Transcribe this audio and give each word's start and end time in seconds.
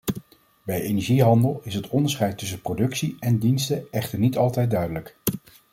Bij 0.63 0.81
energiehandel 0.81 1.61
is 1.63 1.73
het 1.73 1.87
onderscheid 1.87 2.37
tussen 2.37 2.61
productie 2.61 3.15
en 3.19 3.37
diensten 3.39 3.87
echter 3.91 4.19
niet 4.19 4.37
altijd 4.37 4.71
duidelijk. 4.71 5.17